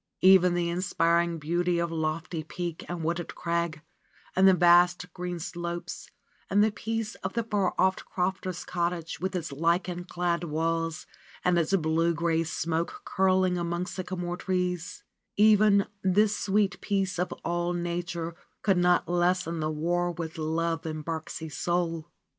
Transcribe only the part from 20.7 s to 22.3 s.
in Birksie's soul.